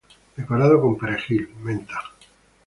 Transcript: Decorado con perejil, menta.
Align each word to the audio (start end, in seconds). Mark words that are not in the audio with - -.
Decorado 0.35 0.81
con 0.81 0.97
perejil, 0.97 1.53
menta. 1.61 1.99